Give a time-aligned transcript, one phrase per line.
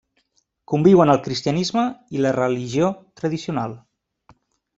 [0.71, 1.83] Conviuen el cristianisme
[2.17, 2.91] i la religió
[3.23, 3.79] tradicional.